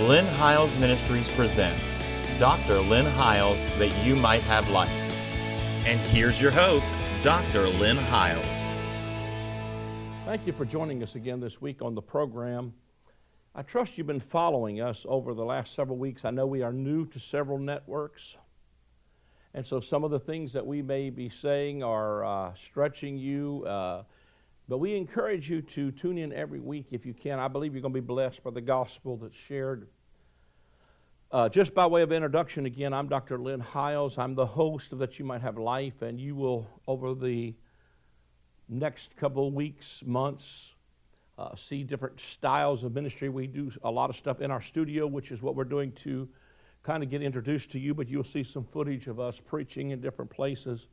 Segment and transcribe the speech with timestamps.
[0.00, 1.92] Lynn Hiles Ministries presents
[2.40, 2.80] Dr.
[2.80, 4.90] Lynn Hiles That You Might Have Life.
[5.86, 6.90] And here's your host,
[7.22, 7.68] Dr.
[7.68, 8.44] Lynn Hiles.
[10.24, 12.74] Thank you for joining us again this week on the program.
[13.54, 16.24] I trust you've been following us over the last several weeks.
[16.24, 18.34] I know we are new to several networks.
[19.54, 23.64] And so some of the things that we may be saying are uh, stretching you.
[23.64, 24.02] Uh,
[24.68, 27.38] but we encourage you to tune in every week if you can.
[27.38, 29.88] I believe you're going to be blessed by the gospel that's shared.
[31.30, 33.38] Uh, just by way of introduction, again, I'm Dr.
[33.38, 34.16] Lynn Hiles.
[34.16, 37.54] I'm the host of That You Might Have Life, and you will, over the
[38.68, 40.72] next couple weeks, months,
[41.36, 43.28] uh, see different styles of ministry.
[43.28, 46.28] We do a lot of stuff in our studio, which is what we're doing to
[46.84, 50.00] kind of get introduced to you, but you'll see some footage of us preaching in
[50.00, 50.86] different places.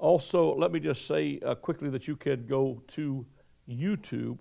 [0.00, 3.26] Also, let me just say uh, quickly that you could go to
[3.68, 4.38] YouTube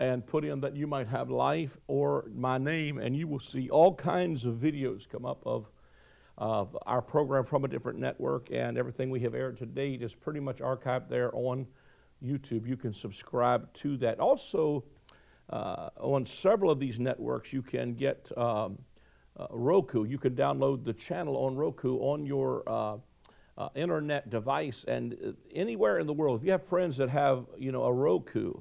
[0.00, 3.70] and put in that you might have life or my name, and you will see
[3.70, 5.66] all kinds of videos come up of,
[6.36, 10.14] of our program from a different network, and everything we have aired to date is
[10.14, 11.64] pretty much archived there on
[12.20, 12.66] YouTube.
[12.66, 14.18] You can subscribe to that.
[14.18, 14.82] Also,
[15.50, 18.78] uh, on several of these networks, you can get um,
[19.36, 20.02] uh, Roku.
[20.02, 22.68] You can download the channel on Roku on your
[23.58, 27.44] uh, internet device, and uh, anywhere in the world, if you have friends that have,
[27.58, 28.54] you know, a Roku.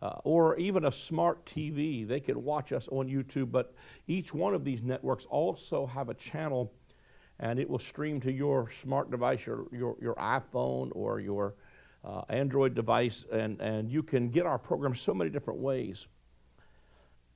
[0.00, 3.52] Uh, or even a smart TV, they can watch us on YouTube.
[3.52, 3.72] But
[4.08, 6.72] each one of these networks also have a channel,
[7.38, 11.54] and it will stream to your smart device, your your, your iPhone or your
[12.04, 16.06] uh, Android device, and, and you can get our program so many different ways.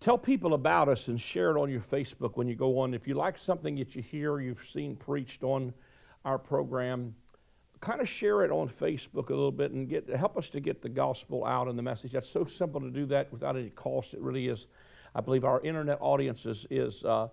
[0.01, 2.93] Tell people about us and share it on your Facebook when you go on.
[2.93, 5.73] If you like something that you hear, you've seen preached on
[6.27, 7.15] our program,
[7.81, 10.83] kind of share it on Facebook a little bit and get help us to get
[10.83, 12.13] the gospel out and the message.
[12.13, 14.13] That's so simple to do that without any cost.
[14.13, 14.67] It really is.
[15.15, 17.29] I believe our internet audience is, is uh,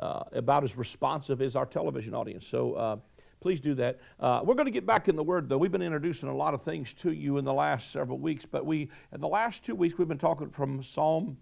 [0.00, 2.46] uh, about as responsive as our television audience.
[2.46, 2.96] So uh,
[3.40, 4.00] please do that.
[4.18, 5.56] Uh, we're going to get back in the Word, though.
[5.56, 8.66] We've been introducing a lot of things to you in the last several weeks, but
[8.66, 11.36] we, in the last two weeks, we've been talking from Psalm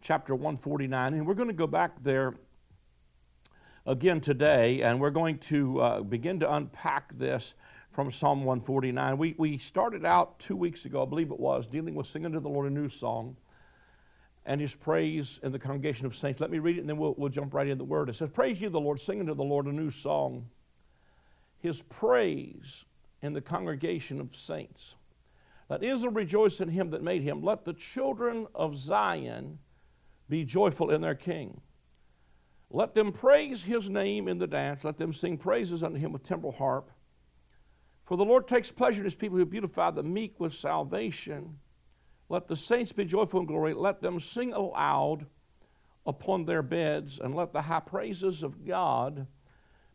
[0.00, 2.34] chapter 149, and we're going to go back there
[3.88, 7.54] again today, and we're going to uh, begin to unpack this
[7.90, 9.16] from Psalm 149.
[9.16, 12.40] We, we started out two weeks ago, I believe it was, dealing with singing to
[12.40, 13.36] the Lord a new song
[14.44, 16.38] and his praise in the congregation of saints.
[16.38, 18.10] Let me read it and then we'll, we'll jump right into the word.
[18.10, 20.50] It says, Praise you, the Lord, singing to the Lord a new song
[21.58, 22.84] his praise
[23.22, 24.96] in the congregation of saints.
[25.70, 27.42] Let Israel rejoice in him that made him.
[27.42, 29.58] Let the children of Zion
[30.28, 31.62] be joyful in their king.
[32.70, 34.84] Let them praise his name in the dance.
[34.84, 36.90] Let them sing praises unto him with timbrel harp.
[38.04, 41.58] For the Lord takes pleasure in his people who beautify the meek with salvation.
[42.28, 43.74] Let the saints be joyful in glory.
[43.74, 45.26] Let them sing aloud
[46.06, 49.26] upon their beds, and let the high praises of God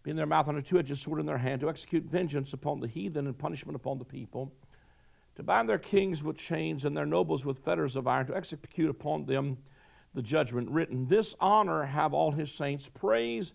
[0.04, 2.54] be in their mouth and a two edged sword in their hand, to execute vengeance
[2.54, 4.54] upon the heathen and punishment upon the people,
[5.36, 8.90] to bind their kings with chains and their nobles with fetters of iron, to execute
[8.90, 9.58] upon them
[10.14, 11.08] the judgment written.
[11.08, 12.90] This honor have all his saints.
[12.94, 13.54] Praise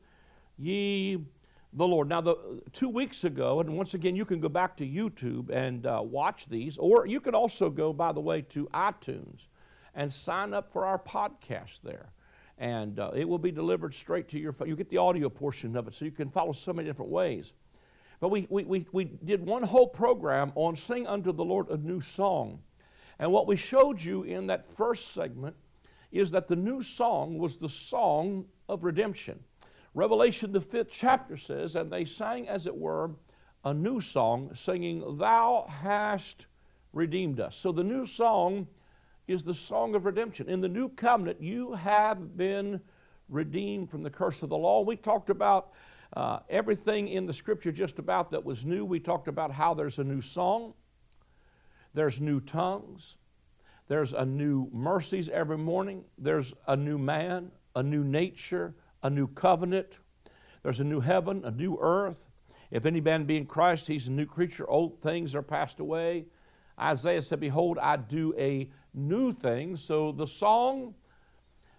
[0.59, 1.19] ye
[1.73, 2.09] the Lord.
[2.09, 5.87] Now, the, two weeks ago, and once again, you can go back to YouTube and
[5.87, 9.47] uh, watch these, or you could also go, by the way, to iTunes
[9.95, 12.13] and sign up for our podcast there
[12.59, 14.69] and uh, it will be delivered straight to your phone.
[14.69, 17.53] You get the audio portion of it, so you can follow so many different ways.
[18.21, 21.77] But we, we, we, we did one whole program on Sing Unto the Lord a
[21.77, 22.59] New Song.
[23.21, 25.55] And what we showed you in that first segment
[26.11, 29.39] is that the new song was the song of redemption.
[29.95, 33.11] Revelation, the fifth chapter says, And they sang, as it were,
[33.65, 36.47] a new song, singing, Thou hast
[36.93, 37.57] redeemed us.
[37.57, 38.67] So the new song
[39.27, 40.49] is the song of redemption.
[40.49, 42.81] In the new covenant, you have been
[43.29, 44.81] redeemed from the curse of the law.
[44.81, 45.73] We talked about
[46.15, 48.85] uh, everything in the scripture just about that was new.
[48.85, 50.73] We talked about how there's a new song,
[51.93, 53.17] there's new tongues,
[53.89, 59.27] there's a new mercies every morning, there's a new man, a new nature, a new
[59.29, 59.99] covenant,
[60.63, 62.27] there's a new heaven, a new earth.
[62.71, 64.69] If any man be in Christ, he's a new creature.
[64.69, 66.27] Old things are passed away.
[66.79, 69.77] Isaiah said, Behold, I do a new thing.
[69.77, 70.95] So the song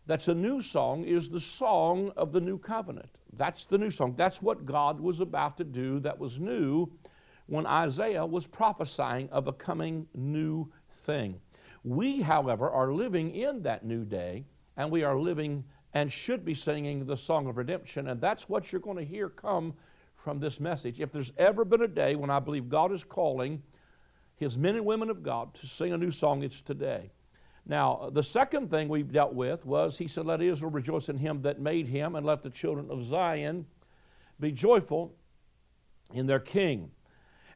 [0.10, 3.12] that's a new song is the song of the new covenant.
[3.38, 4.16] That's the new song.
[4.18, 6.92] That's what God was about to do that was new
[7.46, 10.72] when Isaiah was prophesying of a coming new
[11.04, 11.40] thing.
[11.84, 14.46] We, however, are living in that new day,
[14.78, 18.72] and we are living and should be singing the song of redemption, and that's what
[18.72, 19.74] you're going to hear come
[20.16, 21.00] from this message.
[21.00, 23.62] If there's ever been a day when I believe God is calling
[24.36, 27.12] his men and women of God to sing a new song, it's today.
[27.66, 31.42] Now, the second thing we've dealt with was he said, Let Israel rejoice in him
[31.44, 33.66] that made him, and let the children of Zion
[34.40, 35.14] be joyful
[36.14, 36.92] in their king.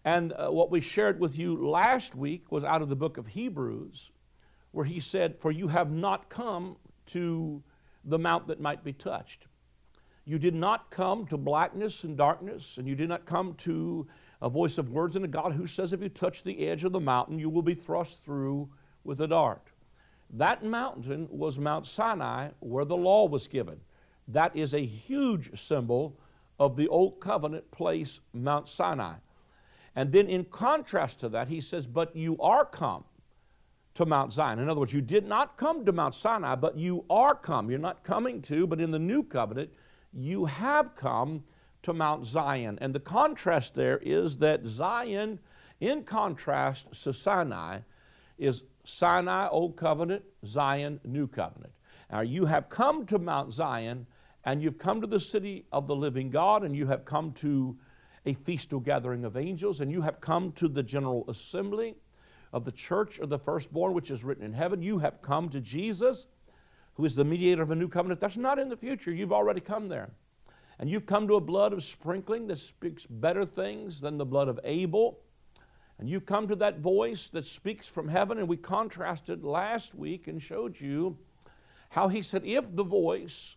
[0.05, 3.27] And uh, what we shared with you last week was out of the book of
[3.27, 4.11] Hebrews,
[4.73, 6.75] where he said, For you have not come
[7.07, 7.63] to
[8.03, 9.45] the mount that might be touched.
[10.25, 14.07] You did not come to blackness and darkness, and you did not come to
[14.41, 16.91] a voice of words and a God who says, If you touch the edge of
[16.91, 18.67] the mountain, you will be thrust through
[19.03, 19.69] with a dart.
[20.31, 23.79] That mountain was Mount Sinai, where the law was given.
[24.27, 26.17] That is a huge symbol
[26.59, 29.15] of the Old Covenant place, Mount Sinai.
[29.95, 33.03] And then, in contrast to that, he says, But you are come
[33.95, 34.59] to Mount Zion.
[34.59, 37.69] In other words, you did not come to Mount Sinai, but you are come.
[37.69, 39.71] You're not coming to, but in the new covenant,
[40.13, 41.43] you have come
[41.83, 42.77] to Mount Zion.
[42.81, 45.39] And the contrast there is that Zion,
[45.79, 47.79] in contrast to Sinai,
[48.37, 51.73] is Sinai, Old Covenant, Zion, New Covenant.
[52.11, 54.05] Now, you have come to Mount Zion,
[54.43, 57.77] and you've come to the city of the living God, and you have come to
[58.25, 61.95] a feastal gathering of angels, and you have come to the general assembly
[62.53, 64.81] of the church of the firstborn, which is written in heaven.
[64.81, 66.27] You have come to Jesus,
[66.93, 68.21] who is the mediator of a new covenant.
[68.21, 69.11] That's not in the future.
[69.11, 70.11] You've already come there.
[70.79, 74.47] And you've come to a blood of sprinkling that speaks better things than the blood
[74.47, 75.19] of Abel.
[75.97, 78.37] And you've come to that voice that speaks from heaven.
[78.37, 81.17] And we contrasted last week and showed you
[81.89, 83.55] how he said, if the voice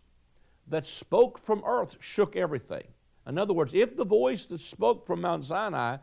[0.67, 2.83] that spoke from earth shook everything,
[3.27, 5.97] in other words, if the voice that spoke from Mount Sinai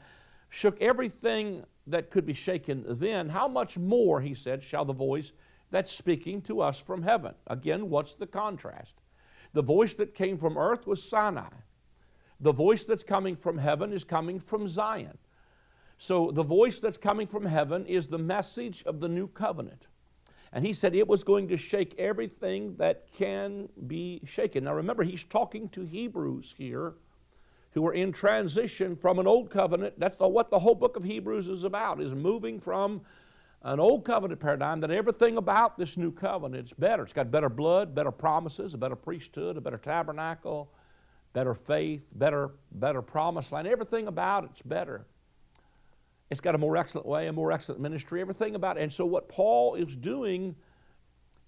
[0.51, 5.33] shook everything that could be shaken then, how much more, he said, shall the voice
[5.71, 7.35] that's speaking to us from heaven?
[7.47, 8.95] Again, what's the contrast?
[9.53, 11.51] The voice that came from earth was Sinai.
[12.41, 15.17] The voice that's coming from heaven is coming from Zion.
[15.99, 19.87] So the voice that's coming from heaven is the message of the new covenant.
[20.53, 24.65] And he said it was going to shake everything that can be shaken.
[24.65, 26.95] Now remember, he's talking to Hebrews here
[27.75, 29.99] who are in transition from an old covenant.
[29.99, 33.03] That's the, what the whole book of Hebrews is about, is moving from
[33.63, 37.03] an old covenant paradigm that everything about this new covenant is better.
[37.03, 40.71] It's got better blood, better promises, a better priesthood, a better tabernacle,
[41.33, 43.67] better faith, better, better promise line.
[43.67, 45.07] Everything about it's better.
[46.31, 48.83] It's got a more excellent way, a more excellent ministry, everything about it.
[48.83, 50.55] And so what Paul is doing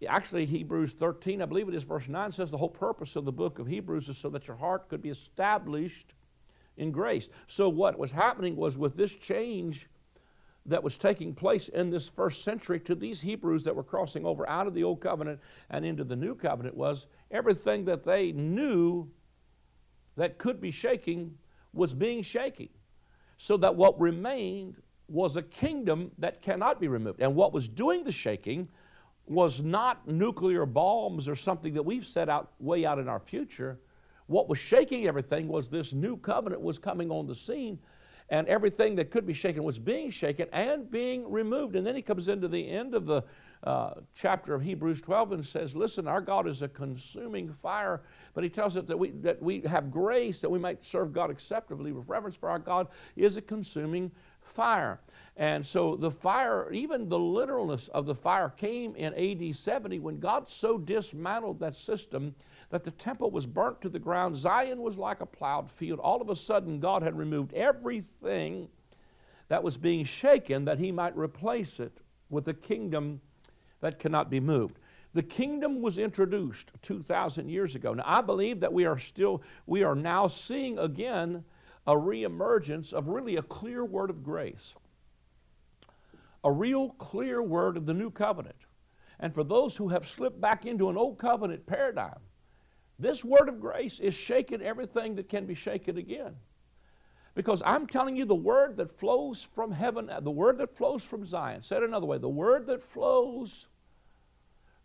[0.07, 3.33] Actually, Hebrews 13, I believe it is verse 9, says the whole purpose of the
[3.33, 6.13] book of Hebrews is so that your heart could be established
[6.77, 7.29] in grace.
[7.47, 9.89] So, what was happening was with this change
[10.67, 14.49] that was taking place in this first century to these Hebrews that were crossing over
[14.49, 15.41] out of the old covenant
[15.71, 19.09] and into the new covenant was everything that they knew
[20.17, 21.37] that could be shaking
[21.73, 22.69] was being shaken.
[23.39, 24.77] So that what remained
[25.09, 27.21] was a kingdom that cannot be removed.
[27.21, 28.69] And what was doing the shaking
[29.27, 33.79] was not nuclear bombs or something that we've set out way out in our future.
[34.27, 37.79] What was shaking everything was this new covenant was coming on the scene,
[38.29, 41.77] and everything that could be shaken was being shaken and being removed.
[41.77, 43.23] And then he comes into the end of the
[43.63, 48.03] uh, chapter of Hebrews 12 and says, Listen, our God is a consuming fire,
[48.35, 51.31] but he tells us that we, that we have grace that we might serve God
[51.31, 55.01] acceptably with reverence, for our God is a consuming fire.
[55.37, 60.19] And so the fire, even the literalness of the fire, came in AD 70 when
[60.19, 62.35] God so dismantled that system
[62.71, 64.37] that the temple was burnt to the ground.
[64.37, 66.01] Zion was like a plowed field.
[66.01, 68.69] All of a sudden, God had removed everything
[69.49, 73.21] that was being shaken that he might replace it with a kingdom
[73.81, 74.79] that cannot be moved.
[75.15, 77.95] The kingdom was introduced 2,000 years ago.
[77.95, 81.45] Now, I believe that we are still, we are now seeing again
[81.87, 84.75] a reemergence of really a clear word of grace,
[86.43, 88.57] a real clear word of the new covenant.
[89.21, 92.19] And for those who have slipped back into an old covenant paradigm,
[92.99, 96.35] this word of grace is shaking everything that can be shaken again.
[97.35, 101.27] Because I'm telling you, the word that flows from heaven, the word that flows from
[101.27, 103.67] Zion, said another way, the word that flows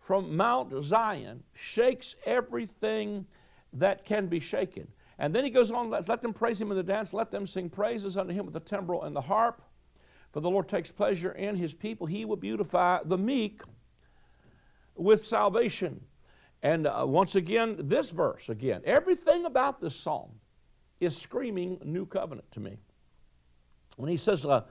[0.02, 3.26] from Mount Zion shakes everything
[3.74, 4.88] that can be shaken.
[5.18, 7.70] And then he goes on, let, them praise him in the dance, let them sing
[7.70, 9.62] praises unto him with the timbrel and the harp.
[10.34, 12.08] For the Lord takes pleasure in his people.
[12.08, 13.62] He will beautify the meek
[14.96, 16.02] with salvation.
[16.64, 20.32] And uh, once again, this verse again, everything about this psalm
[21.00, 22.78] is screaming new covenant to me.
[23.98, 24.64] When he says, uh,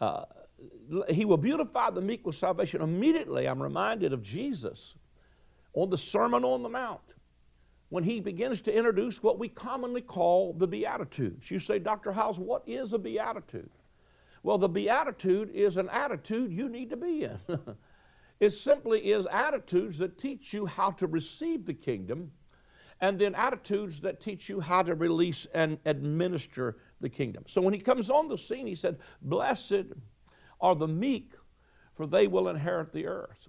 [0.00, 0.24] uh,
[1.08, 4.94] He will beautify the meek with salvation, immediately I'm reminded of Jesus
[5.72, 7.00] on the Sermon on the Mount
[7.88, 11.50] when he begins to introduce what we commonly call the Beatitudes.
[11.50, 12.10] You say, Dr.
[12.10, 13.68] Hiles, what is a Beatitude?
[14.42, 17.38] Well, the Beatitude is an attitude you need to be in.
[18.42, 22.32] It simply is attitudes that teach you how to receive the kingdom,
[23.00, 27.44] and then attitudes that teach you how to release and administer the kingdom.
[27.46, 29.84] So when he comes on the scene, he said, Blessed
[30.60, 31.34] are the meek,
[31.94, 33.46] for they will inherit the earth.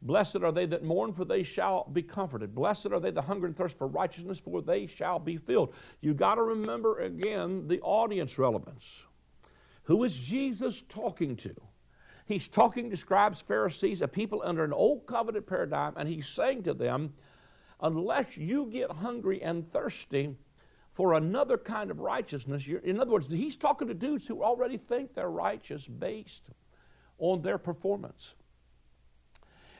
[0.00, 2.54] Blessed are they that mourn, for they shall be comforted.
[2.54, 5.74] Blessed are they that hunger and thirst for righteousness, for they shall be filled.
[6.00, 8.86] You got to remember again the audience relevance.
[9.82, 11.54] Who is Jesus talking to?
[12.32, 16.62] He's talking to scribes, Pharisees, a people under an old covenant paradigm, and he's saying
[16.62, 17.12] to them,
[17.82, 20.34] unless you get hungry and thirsty
[20.94, 25.14] for another kind of righteousness, in other words, he's talking to dudes who already think
[25.14, 26.44] they're righteous based
[27.18, 28.34] on their performance.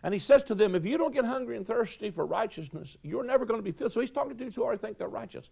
[0.03, 3.25] And he says to them, if you don't get hungry and thirsty for righteousness, you're
[3.25, 3.93] never going to be filled.
[3.93, 5.49] So he's talking to dudes who already think they're righteous.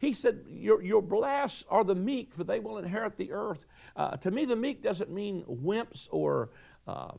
[0.00, 3.66] He said, Your, your blessed are the meek, for they will inherit the earth.
[3.94, 6.48] Uh, to me, the meek doesn't mean wimps or,
[6.88, 7.12] uh,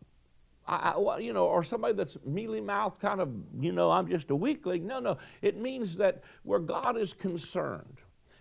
[0.67, 4.31] I, I, you know, or somebody that's mealy mouthed, kind of, you know, I'm just
[4.31, 4.87] a weakling.
[4.87, 5.19] No, no.
[5.43, 7.99] It means that where God is concerned,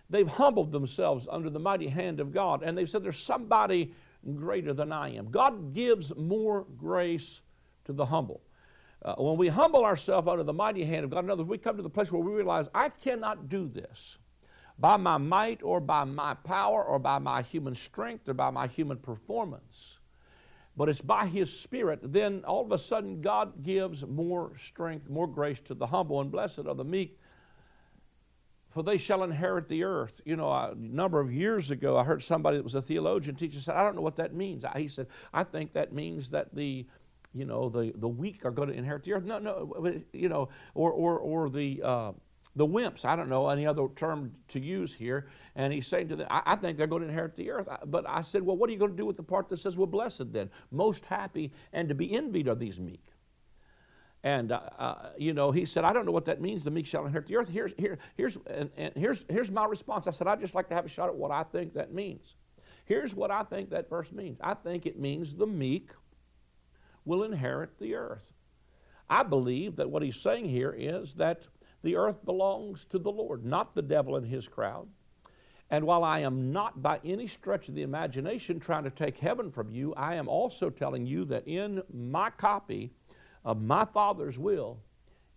[0.08, 3.92] they've humbled themselves under the mighty hand of God, and they've said, There's somebody
[4.36, 5.30] greater than I am.
[5.30, 7.42] God gives more grace
[7.84, 8.40] to the humble.
[9.02, 11.58] Uh, when we humble ourselves under the mighty hand of God, in other words, we
[11.58, 14.16] come to the place where we realize, I cannot do this
[14.80, 18.66] by my might or by my power or by my human strength or by my
[18.66, 19.98] human performance,
[20.76, 25.26] but it's by His Spirit, then all of a sudden God gives more strength, more
[25.26, 27.18] grace to the humble, and blessed are the meek,
[28.70, 30.20] for they shall inherit the earth.
[30.24, 33.60] You know, a number of years ago, I heard somebody that was a theologian teacher
[33.60, 34.64] said, I don't know what that means.
[34.76, 36.86] He said, I think that means that the
[37.32, 40.48] you know the, the weak are going to inherit the earth no no you know
[40.74, 42.10] or or, or the uh,
[42.56, 45.28] the wimps, I don't know any other term to use here.
[45.54, 47.68] And he's saying to them, I, I, think they're going to inherit the earth.
[47.86, 49.76] But I said, Well, what are you going to do with the part that says,
[49.76, 50.50] Well, blessed then?
[50.70, 53.04] Most happy and to be envied are these meek.
[54.22, 56.86] And, uh, uh, you know, he said, I don't know what that means, the meek
[56.86, 57.48] shall inherit the earth.
[57.48, 60.06] Here's, here, here's, and, and here's, here's my response.
[60.06, 62.34] I said, I'd just like to have a shot at what I think that means.
[62.84, 65.90] Here's what I think that verse means I think it means the meek
[67.04, 68.24] will inherit the earth.
[69.08, 71.42] I believe that what he's saying here is that
[71.82, 74.88] the earth belongs to the Lord, not the devil and his crowd.
[75.70, 79.50] And while I am not by any stretch of the imagination trying to take heaven
[79.52, 82.92] from you, I am also telling you that in my copy
[83.44, 84.80] of my Father's will,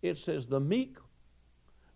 [0.01, 0.97] it says, The meek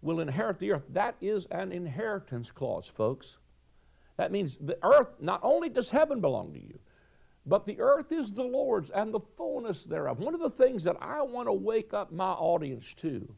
[0.02, 0.84] will inherit the earth.
[0.90, 3.38] That is an inheritance clause, folks.
[4.18, 6.80] That means the earth, not only does heaven belong to you,
[7.46, 10.20] but the earth is the Lord's and the fullness thereof.
[10.20, 13.34] One of the things that I want to wake up my audience to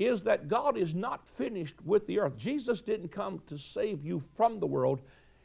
[0.00, 2.36] is that God is not finished with the earth.
[2.38, 5.00] Jesus didn't come to save you from the world,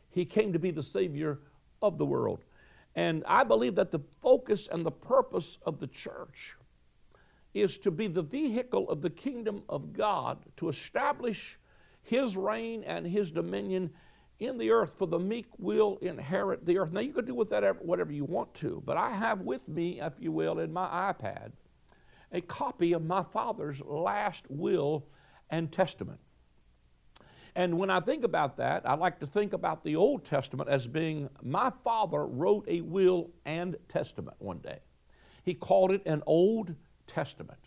[0.10, 1.40] He came to be the Savior
[1.82, 2.40] of the world.
[2.96, 6.56] And I believe that the focus and the purpose of the church
[7.54, 11.58] is to be the vehicle of the kingdom of God to establish
[12.04, 13.90] His reign and His dominion
[14.40, 16.92] in the earth, for the meek will inherit the earth.
[16.94, 20.02] Now, you can do with that whatever you want to, but I have with me,
[20.02, 21.52] if you will, in my iPad,
[22.32, 25.06] a copy of my father's last will
[25.50, 26.20] and testament.
[27.56, 30.88] And when I think about that, I like to think about the Old Testament as
[30.88, 34.80] being my father wrote a will and testament one day.
[35.44, 36.76] He called it an Old
[37.08, 37.60] Testament.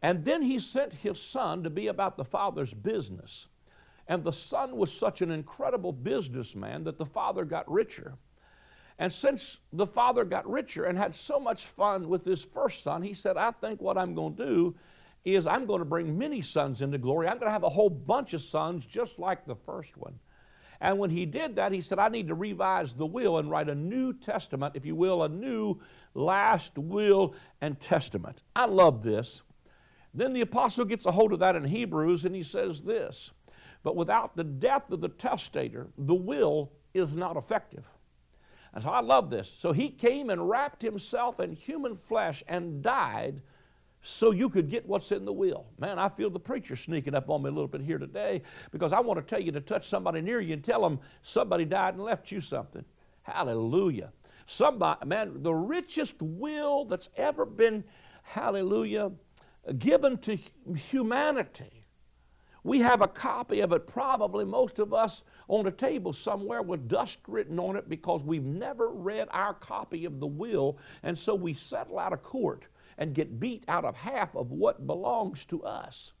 [0.00, 3.48] And then he sent his son to be about the father's business.
[4.08, 8.16] And the son was such an incredible businessman that the father got richer.
[8.98, 13.02] And since the father got richer and had so much fun with his first son,
[13.02, 14.74] he said, I think what I'm going to do
[15.24, 17.26] is I'm going to bring many sons into glory.
[17.26, 20.18] I'm going to have a whole bunch of sons just like the first one.
[20.80, 23.68] And when he did that, he said, I need to revise the will and write
[23.68, 25.80] a new testament, if you will, a new
[26.14, 28.42] last will and testament.
[28.54, 29.42] I love this.
[30.14, 33.30] Then the apostle gets a hold of that in Hebrews and he says this
[33.82, 37.84] But without the death of the testator, the will is not effective.
[38.74, 39.52] And so I love this.
[39.58, 43.40] So he came and wrapped himself in human flesh and died
[44.02, 45.66] so you could get what's in the will.
[45.78, 48.92] Man, I feel the preacher sneaking up on me a little bit here today because
[48.92, 51.94] I want to tell you to touch somebody near you and tell them somebody died
[51.94, 52.84] and left you something.
[53.22, 54.12] Hallelujah.
[54.46, 57.82] Somebody, man, the richest will that's ever been,
[58.22, 59.10] hallelujah,
[59.78, 60.38] given to
[60.90, 61.75] humanity
[62.66, 66.88] we have a copy of it, probably most of us, on a table somewhere with
[66.88, 71.32] dust written on it because we've never read our copy of the will, and so
[71.32, 72.64] we settle out of court
[72.98, 76.12] and get beat out of half of what belongs to us.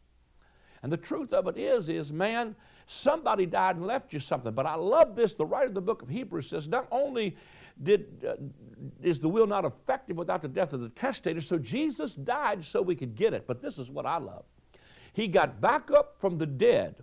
[0.84, 2.54] And the truth of it is, is man,
[2.86, 4.52] somebody died and left you something.
[4.52, 5.34] But I love this.
[5.34, 7.36] The writer of the book of Hebrews says, not only
[7.82, 8.36] did, uh,
[9.02, 11.40] is the will not effective without the death of the testator?
[11.40, 13.48] So Jesus died so we could get it.
[13.48, 14.44] But this is what I love.
[15.16, 16.96] He got back up from the dead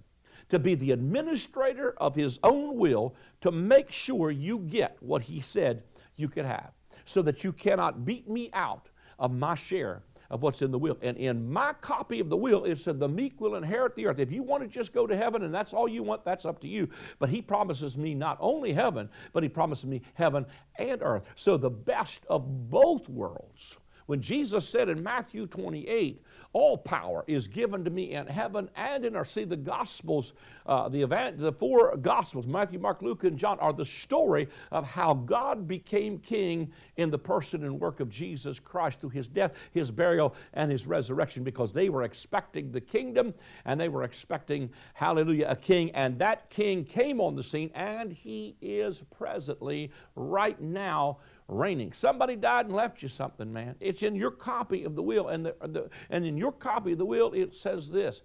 [0.49, 5.41] to be the administrator of his own will to make sure you get what he
[5.41, 5.81] said
[6.15, 6.73] you could have,
[7.05, 10.95] so that you cannot beat me out of my share of what's in the will.
[11.01, 14.19] And in my copy of the will, it said, The meek will inherit the earth.
[14.19, 16.61] If you want to just go to heaven and that's all you want, that's up
[16.61, 16.89] to you.
[17.17, 20.45] But he promises me not only heaven, but he promises me heaven
[20.77, 21.23] and earth.
[21.35, 23.77] So the best of both worlds.
[24.05, 26.21] When Jesus said in Matthew 28,
[26.53, 29.31] all power is given to me in heaven and in earth.
[29.31, 30.33] See, the Gospels,
[30.67, 34.85] uh, the, event, the four Gospels, Matthew, Mark, Luke, and John, are the story of
[34.85, 39.53] how God became king in the person and work of Jesus Christ through his death,
[39.73, 43.33] his burial, and his resurrection because they were expecting the kingdom
[43.65, 45.89] and they were expecting, hallelujah, a king.
[45.91, 51.93] And that king came on the scene and he is presently, right now, reigning.
[51.93, 53.75] Somebody died and left you something, man.
[53.79, 55.27] It's in your copy of the will.
[55.27, 58.21] And, the, the, and in your copy of the will, it says this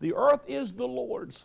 [0.00, 1.44] The earth is the Lord's,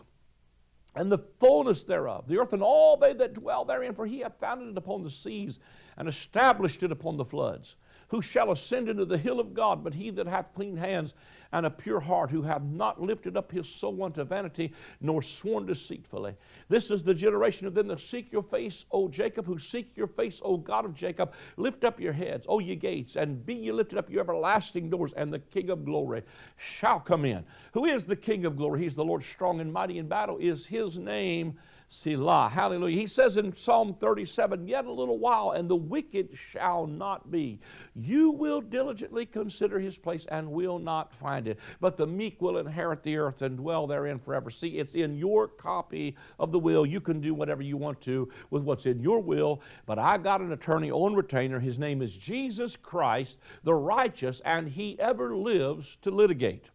[0.95, 4.39] and the fullness thereof, the earth and all they that dwell therein, for he hath
[4.39, 5.59] founded it upon the seas
[5.97, 7.75] and established it upon the floods.
[8.09, 11.13] Who shall ascend into the hill of God, but he that hath clean hands
[11.51, 15.65] and a pure heart, who hath not lifted up his soul unto vanity, nor sworn
[15.65, 16.35] deceitfully.
[16.69, 20.07] This is the generation of them that seek your face, O Jacob, who seek your
[20.07, 21.33] face, O God of Jacob.
[21.55, 25.13] Lift up your heads, O ye gates, and be ye lifted up, your everlasting doors,
[25.15, 26.23] and the King of glory
[26.57, 27.45] shall come in.
[27.73, 28.83] Who is the King of glory?
[28.83, 31.57] He's the Lord strong and mighty in battle, is his name.
[31.89, 32.49] Selah.
[32.53, 32.97] Hallelujah.
[32.99, 37.61] He says in Psalm 37, Yet a little while, and the wicked shall not be.
[37.95, 41.59] You will diligently consider his place and will not find it.
[41.79, 44.49] But the meek will inherit the earth and dwell therein forever.
[44.49, 46.85] See, it's in your copy of the will.
[46.85, 49.61] You can do whatever you want to with what's in your will.
[49.85, 51.59] But I got an attorney on retainer.
[51.59, 56.65] His name is Jesus Christ, the righteous, and he ever lives to litigate.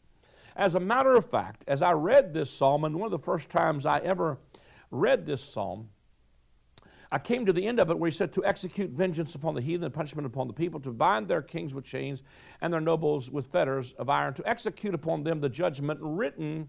[0.57, 3.49] As a matter of fact, as I read this psalm, and one of the first
[3.49, 4.39] times I ever
[4.93, 5.89] read this psalm,
[7.11, 9.61] I came to the end of it where he said, To execute vengeance upon the
[9.61, 12.23] heathen and punishment upon the people, to bind their kings with chains
[12.61, 16.69] and their nobles with fetters of iron, to execute upon them the judgment written.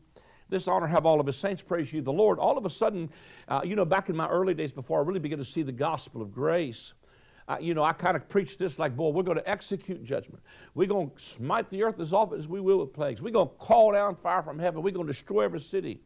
[0.50, 1.62] This honor have all of his saints.
[1.62, 2.40] Praise you, the Lord.
[2.40, 3.10] All of a sudden,
[3.48, 5.72] uh, you know, back in my early days before I really began to see the
[5.72, 6.94] gospel of grace,
[7.48, 10.44] uh, you know, I kind of preached this like, boy, we're going to execute judgment.
[10.76, 13.22] We're going to smite the earth as often as we will with plagues.
[13.22, 14.82] We're going to call down fire from heaven.
[14.82, 16.02] We're going to destroy every city.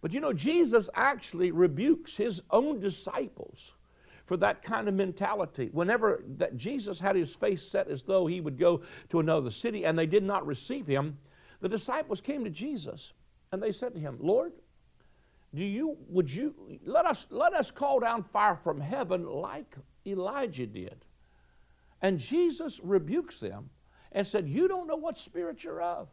[0.00, 3.72] But you know, Jesus actually rebukes his own disciples
[4.26, 5.70] for that kind of mentality.
[5.72, 9.84] Whenever that Jesus had his face set as though he would go to another city
[9.84, 11.16] and they did not receive him,
[11.60, 13.12] the disciples came to Jesus
[13.52, 14.52] and they said to him, Lord,
[15.54, 20.66] do you would you let us let us call down fire from heaven like Elijah
[20.66, 21.04] did?
[22.02, 23.70] And Jesus rebukes them
[24.12, 26.08] and said, You don't know what spirit you're of.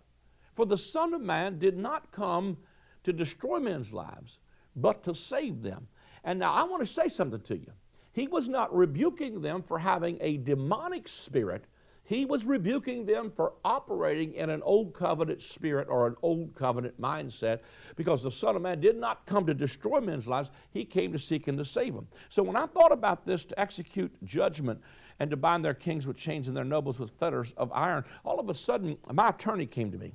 [0.55, 2.57] For the Son of Man did not come
[3.05, 4.39] to destroy men's lives,
[4.75, 5.87] but to save them.
[6.23, 7.71] And now I want to say something to you.
[8.11, 11.65] He was not rebuking them for having a demonic spirit.
[12.03, 16.99] He was rebuking them for operating in an old covenant spirit or an old covenant
[17.01, 17.59] mindset
[17.95, 20.51] because the Son of Man did not come to destroy men's lives.
[20.71, 22.07] He came to seek and to save them.
[22.29, 24.79] So when I thought about this to execute judgment
[25.19, 28.39] and to bind their kings with chains and their nobles with fetters of iron, all
[28.39, 30.13] of a sudden my attorney came to me.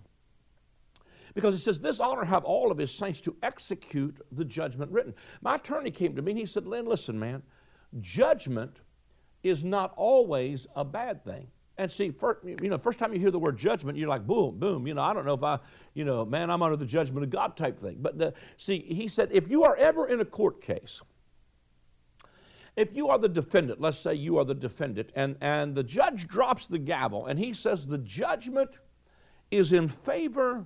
[1.35, 5.15] Because it says, This honor have all of his saints to execute the judgment written.
[5.43, 7.43] My attorney came to me and he said, Lynn, listen, man,
[8.01, 8.79] judgment
[9.43, 11.47] is not always a bad thing.
[11.79, 14.59] And see, first, you know, first time you hear the word judgment, you're like, boom,
[14.59, 14.87] boom.
[14.87, 15.59] You know, I don't know if I,
[15.95, 17.97] you know, man, I'm under the judgment of God type thing.
[18.01, 21.01] But uh, see, he said, if you are ever in a court case,
[22.77, 26.27] if you are the defendant, let's say you are the defendant, and, and the judge
[26.27, 28.71] drops the gavel and he says the judgment
[29.51, 30.65] is in favor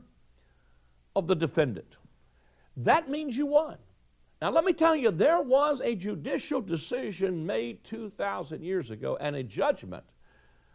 [1.16, 1.96] of the defendant.
[2.76, 3.76] That means you won.
[4.42, 9.36] Now, let me tell you, there was a judicial decision made 2,000 years ago and
[9.36, 10.04] a judgment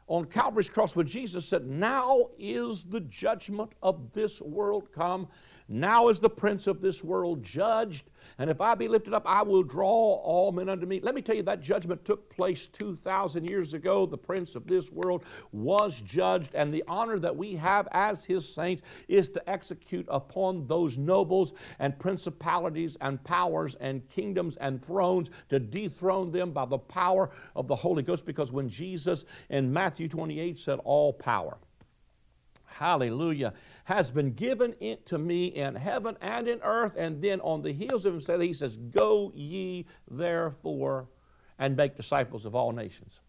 [0.08, 5.28] on Calvary's cross where Jesus said, Now is the judgment of this world come.
[5.68, 8.10] Now is the prince of this world judged.
[8.40, 11.02] And if I be lifted up, I will draw all men unto me.
[11.02, 14.06] Let me tell you, that judgment took place 2,000 years ago.
[14.06, 18.48] The prince of this world was judged, and the honor that we have as his
[18.48, 25.30] saints is to execute upon those nobles and principalities and powers and kingdoms and thrones
[25.50, 28.26] to dethrone them by the power of the Holy Ghost.
[28.26, 31.58] Because when Jesus in Matthew 28 said, All power,
[32.80, 34.74] hallelujah, has been given
[35.06, 36.94] to me in heaven and in earth.
[36.98, 41.08] And then on the heels of him, he says, Go ye therefore
[41.60, 43.20] and make disciples of all nations.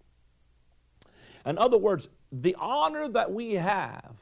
[1.44, 4.14] In other words, the honor that we have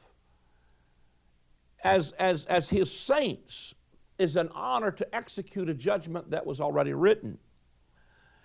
[1.83, 3.75] as, as, as his saints
[4.17, 7.37] is an honor to execute a judgment that was already written.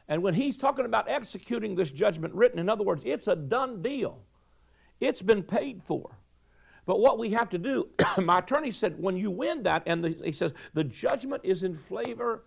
[0.06, 3.80] And when he's talking about executing this judgment written, in other words, it's a done
[3.80, 4.20] deal.
[5.00, 6.18] It's been paid for.
[6.86, 10.16] But what we have to do, my attorney said, when you win that, and the,
[10.24, 12.44] he says, the judgment is in favor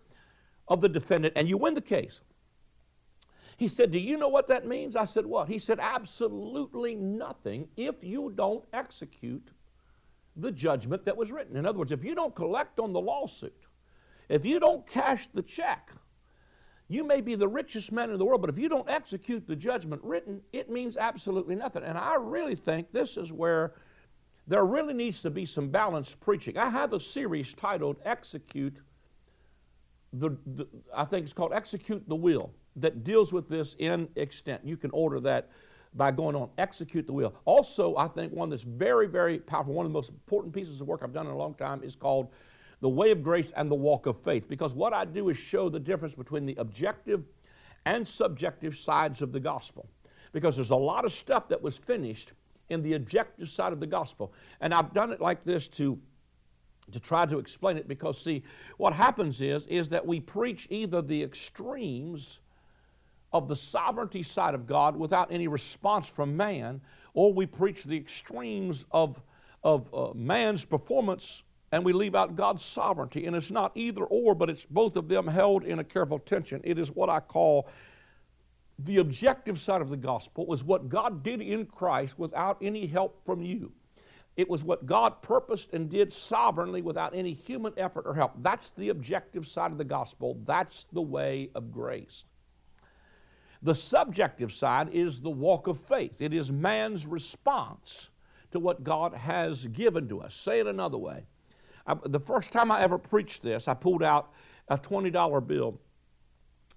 [0.67, 2.21] of the defendant, and you win the case.
[3.57, 4.95] He said, Do you know what that means?
[4.95, 5.47] I said, What?
[5.47, 9.49] He said, Absolutely nothing if you don't execute
[10.35, 11.57] the judgment that was written.
[11.57, 13.65] In other words, if you don't collect on the lawsuit,
[14.29, 15.89] if you don't cash the check,
[16.87, 19.55] you may be the richest man in the world, but if you don't execute the
[19.55, 21.83] judgment written, it means absolutely nothing.
[21.83, 23.73] And I really think this is where
[24.47, 26.57] there really needs to be some balanced preaching.
[26.57, 28.77] I have a series titled Execute
[30.13, 34.61] the, the, I think it's called Execute the Will that deals with this in extent.
[34.63, 35.49] You can order that
[35.93, 37.33] by going on Execute the Will.
[37.45, 40.87] Also, I think one that's very, very powerful, one of the most important pieces of
[40.87, 42.29] work I've done in a long time is called
[42.81, 44.47] The Way of Grace and the Walk of Faith.
[44.47, 47.23] Because what I do is show the difference between the objective
[47.85, 49.89] and subjective sides of the gospel.
[50.33, 52.31] Because there's a lot of stuff that was finished
[52.69, 54.33] in the objective side of the gospel.
[54.61, 55.99] And I've done it like this to
[56.93, 58.43] to try to explain it because see
[58.77, 62.39] what happens is is that we preach either the extremes
[63.33, 66.81] of the sovereignty side of God without any response from man,
[67.13, 69.21] or we preach the extremes of,
[69.63, 73.25] of uh, man's performance and we leave out God's sovereignty.
[73.25, 76.61] And it's not either or, but it's both of them held in a careful tension.
[76.63, 77.67] It is what I call
[78.79, 83.23] the objective side of the gospel was what God did in Christ without any help
[83.25, 83.71] from you.
[84.35, 88.33] It was what God purposed and did sovereignly without any human effort or help.
[88.43, 90.37] That's the objective side of the gospel.
[90.45, 92.23] That's the way of grace.
[93.63, 98.09] The subjective side is the walk of faith, it is man's response
[98.51, 100.35] to what God has given to us.
[100.35, 101.25] Say it another way.
[101.87, 104.31] I, the first time I ever preached this, I pulled out
[104.67, 105.79] a $20 bill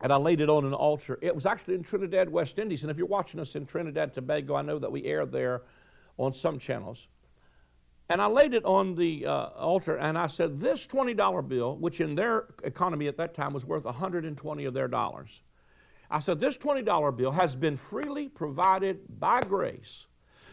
[0.00, 1.18] and I laid it on an altar.
[1.20, 2.82] It was actually in Trinidad, West Indies.
[2.82, 5.62] And if you're watching us in Trinidad, Tobago, I know that we air there
[6.16, 7.08] on some channels.
[8.08, 12.00] And I laid it on the uh, altar and I said, This $20 bill, which
[12.00, 15.42] in their economy at that time was worth 120 of their dollars,
[16.10, 20.06] I said, this $20 bill has been freely provided by grace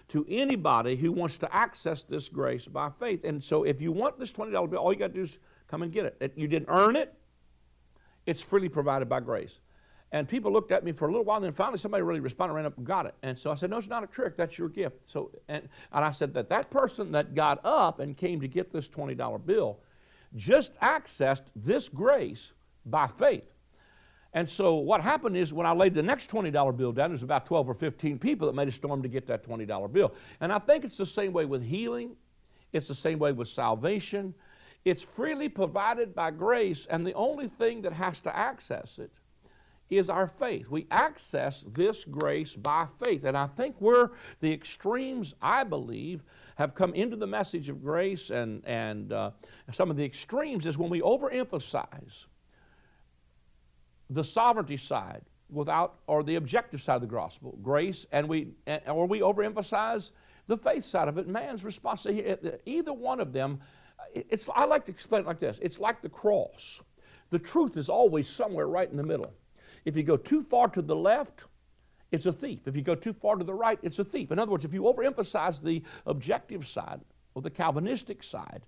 [0.09, 3.23] to anybody who wants to access this grace by faith.
[3.23, 5.81] And so if you want this $20 bill, all you got to do is come
[5.81, 6.33] and get it.
[6.35, 7.13] You didn't earn it,
[8.27, 9.59] it's freely provided by grace.
[10.11, 12.53] And people looked at me for a little while, and then finally somebody really responded,
[12.53, 13.15] ran up and got it.
[13.23, 14.37] And so I said, No, it's not a trick.
[14.37, 14.97] That's your gift.
[15.05, 18.71] So, and, and I said that that person that got up and came to get
[18.71, 19.79] this $20 bill
[20.35, 22.51] just accessed this grace
[22.85, 23.43] by faith.
[24.33, 27.45] And so what happened is when I laid the next $20 bill down, there's about
[27.45, 30.13] 12 or 15 people that made a storm to get that $20 bill.
[30.41, 32.15] And I think it's the same way with healing,
[32.71, 34.33] it's the same way with salvation.
[34.87, 39.11] It's freely provided by grace, and the only thing that has to access it
[39.89, 40.69] is our faith.
[40.69, 43.25] We access this grace by faith.
[43.25, 46.23] And I think where the extremes, I believe,
[46.55, 49.31] have come into the message of grace and, and uh,
[49.73, 52.25] some of the extremes is when we overemphasize
[54.09, 58.49] the sovereignty side without or the objective side of the gospel grace and we
[58.87, 60.11] or we overemphasize
[60.47, 63.59] the faith side of it man's responsibility either one of them
[64.13, 65.57] it's i like to explain it like this.
[65.61, 66.81] It's like the cross.
[67.29, 69.33] The truth is always somewhere right in the middle.
[69.85, 71.43] If you go too far to the left
[72.11, 72.59] it's a thief.
[72.67, 74.31] If you go too far to the right it's a thief.
[74.31, 77.01] In other words if you overemphasize the objective side
[77.35, 78.63] or the calvinistic side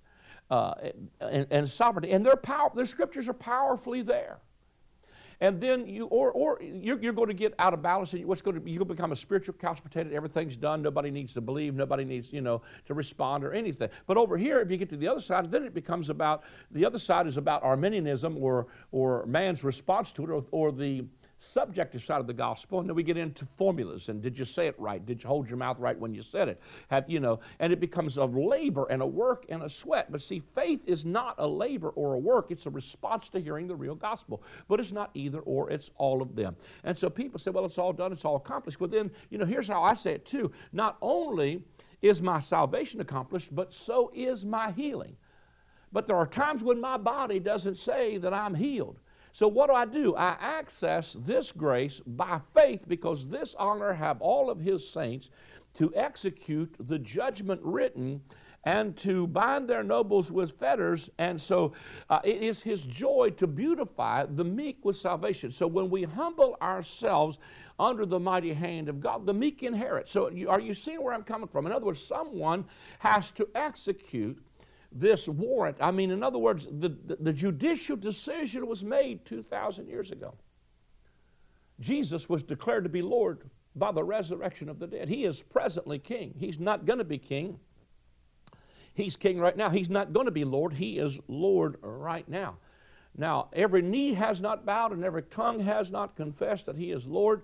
[0.51, 0.73] uh,
[1.21, 4.39] and, and sovereignty and their power their scriptures are powerfully there
[5.41, 8.41] and then you or or you're, you're going to get out of balance and what's
[8.41, 10.09] going to be you'll become a spiritual couch potato.
[10.13, 10.81] Everything's done.
[10.81, 11.75] Nobody needs to believe.
[11.75, 13.89] Nobody needs you know to respond or anything.
[14.07, 16.85] But over here if you get to the other side then it becomes about the
[16.85, 21.05] other side is about arminianism or or man's response to it or, or the
[21.39, 24.67] subjective side of the gospel, and then we get into formulas and did you say
[24.67, 25.05] it right?
[25.05, 26.61] Did you hold your mouth right when you said it?
[26.89, 27.39] Have you know?
[27.59, 30.11] And it becomes a labor and a work and a sweat.
[30.11, 33.67] But see, faith is not a labor or a work; it's a response to hearing
[33.67, 34.43] the real gospel.
[34.67, 36.55] But it's not either or; it's all of them.
[36.83, 39.45] And so people say, "Well, it's all done; it's all accomplished." But then, you know,
[39.45, 41.63] here's how I say it too: Not only
[42.01, 45.15] is my salvation accomplished, but so is my healing.
[45.91, 48.99] But there are times when my body doesn't say that I'm healed.
[49.39, 50.17] So what do I do?
[50.17, 55.29] I access this grace by faith because this honor have all of his saints
[55.75, 58.21] to execute the judgment written
[58.65, 61.09] and to bind their nobles with fetters.
[61.19, 61.71] And so
[62.09, 65.51] uh, it is his joy to beautify the meek with salvation.
[65.53, 67.37] So when we humble ourselves
[67.79, 70.09] under the mighty hand of God, the meek inherit.
[70.09, 71.65] So you, are you seeing where I'm coming from?
[71.65, 72.65] In other words, someone
[72.97, 74.37] has to execute
[74.91, 75.77] this warrant.
[75.79, 80.33] I mean, in other words, the, the, the judicial decision was made 2,000 years ago.
[81.79, 83.41] Jesus was declared to be Lord
[83.75, 85.07] by the resurrection of the dead.
[85.07, 86.33] He is presently king.
[86.37, 87.59] He's not going to be king
[88.99, 89.69] He's king right now.
[89.69, 90.73] He's not going to be Lord.
[90.73, 92.57] He is Lord right now.
[93.17, 97.05] Now, every knee has not bowed and every tongue has not confessed that He is
[97.05, 97.43] Lord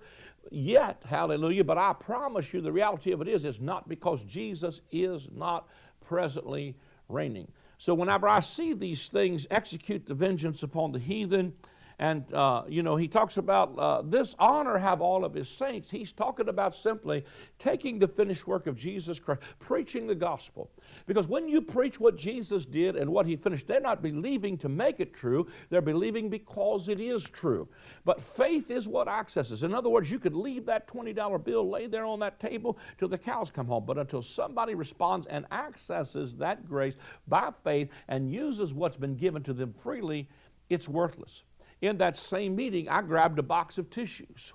[0.51, 1.01] yet.
[1.05, 1.63] Hallelujah.
[1.63, 5.69] But I promise you, the reality of it is, it's not because Jesus is not
[6.05, 6.75] presently
[7.09, 7.51] reigning.
[7.77, 11.53] So, whenever I see these things execute the vengeance upon the heathen,
[11.99, 15.89] and, uh, you know, he talks about uh, this honor have all of his saints.
[15.89, 17.23] He's talking about simply
[17.57, 20.69] taking the finished work of Jesus Christ, preaching the gospel.
[21.05, 24.67] Because when you preach what Jesus did and what he finished, they're not believing to
[24.67, 27.67] make it true, they're believing because it is true.
[28.03, 29.63] But faith is what accesses.
[29.63, 33.07] In other words, you could leave that $20 bill lay there on that table till
[33.07, 33.85] the cows come home.
[33.85, 36.95] But until somebody responds and accesses that grace
[37.27, 40.27] by faith and uses what's been given to them freely,
[40.69, 41.43] it's worthless
[41.81, 44.53] in that same meeting, I grabbed a box of tissues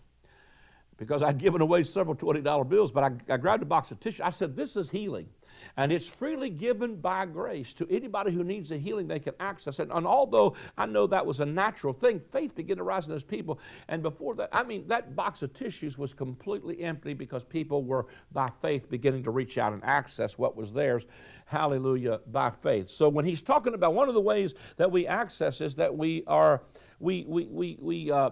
[0.96, 4.20] because I'd given away several $20 bills, but I, I grabbed a box of tissues.
[4.20, 5.28] I said, This is healing.
[5.76, 9.78] And it's freely given by grace to anybody who needs a healing, they can access
[9.78, 9.88] it.
[9.90, 13.24] And although I know that was a natural thing, faith began to rise in those
[13.24, 13.61] people.
[13.88, 18.06] And before that, I mean, that box of tissues was completely empty because people were,
[18.33, 21.04] by faith, beginning to reach out and access what was theirs.
[21.46, 22.90] Hallelujah, by faith.
[22.90, 26.24] So when he's talking about one of the ways that we access is that we
[26.26, 26.62] are
[27.00, 28.30] we, we, we, we, uh,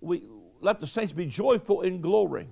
[0.00, 0.24] we
[0.60, 2.48] let the saints be joyful in glory.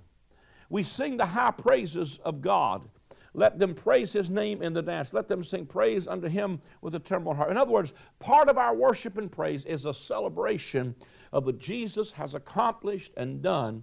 [0.70, 2.88] We sing the high praises of God.
[3.34, 5.12] Let them praise his name in the dance.
[5.12, 7.50] Let them sing praise unto him with a trembling heart.
[7.50, 10.94] In other words, part of our worship and praise is a celebration
[11.32, 13.82] of what Jesus has accomplished and done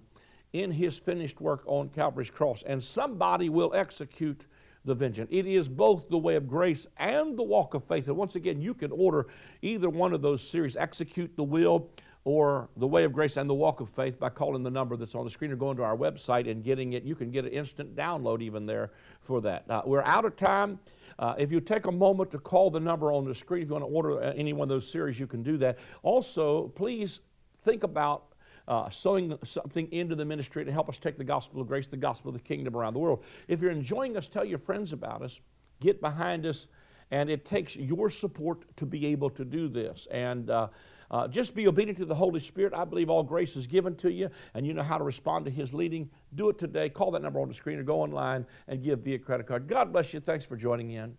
[0.54, 2.64] in his finished work on Calvary's cross.
[2.66, 4.44] And somebody will execute
[4.84, 5.28] the vengeance.
[5.32, 8.08] It is both the way of grace and the walk of faith.
[8.08, 9.26] And once again, you can order
[9.62, 11.88] either one of those series, Execute the Will
[12.24, 15.14] or The Way of Grace and the Walk of Faith by calling the number that's
[15.14, 17.02] on the screen or going to our website and getting it.
[17.02, 19.64] You can get an instant download even there for that.
[19.68, 20.78] Uh, we're out of time.
[21.18, 23.74] Uh, if you take a moment to call the number on the screen, if you
[23.74, 25.78] want to order any one of those series, you can do that.
[26.02, 27.20] Also, please
[27.64, 28.33] think about
[28.68, 31.96] uh, sowing something into the ministry to help us take the gospel of grace, the
[31.96, 33.24] gospel of the kingdom around the world.
[33.48, 35.40] If you're enjoying us, tell your friends about us,
[35.80, 36.66] get behind us,
[37.10, 40.08] and it takes your support to be able to do this.
[40.10, 40.68] And uh,
[41.10, 42.72] uh, just be obedient to the Holy Spirit.
[42.74, 45.50] I believe all grace is given to you, and you know how to respond to
[45.50, 46.10] His leading.
[46.34, 46.88] Do it today.
[46.88, 49.68] Call that number on the screen or go online and give via credit card.
[49.68, 50.20] God bless you.
[50.20, 51.16] Thanks for joining in.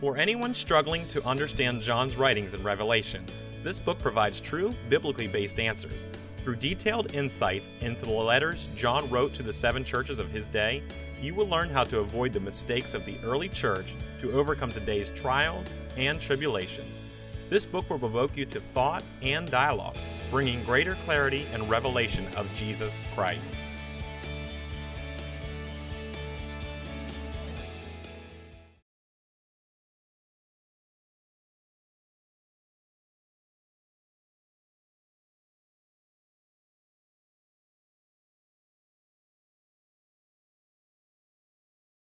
[0.00, 3.24] For anyone struggling to understand John's writings in Revelation,
[3.68, 6.06] this book provides true, biblically based answers.
[6.42, 10.82] Through detailed insights into the letters John wrote to the seven churches of his day,
[11.20, 15.10] you will learn how to avoid the mistakes of the early church to overcome today's
[15.10, 17.04] trials and tribulations.
[17.50, 19.98] This book will provoke you to thought and dialogue,
[20.30, 23.52] bringing greater clarity and revelation of Jesus Christ.